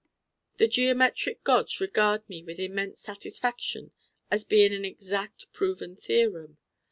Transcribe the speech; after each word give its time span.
The 0.57 0.67
geometric 0.67 1.43
gods 1.43 1.79
regard 1.79 2.27
me 2.27 2.41
with 2.41 2.57
immense 2.57 3.01
satisfaction 3.01 3.91
as 4.31 4.43
being 4.43 4.73
an 4.73 4.83
exact 4.83 5.53
proved 5.53 5.99
theorem. 5.99 6.57